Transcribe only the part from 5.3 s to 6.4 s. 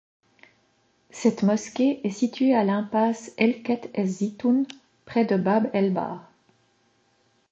Bab El Bhar.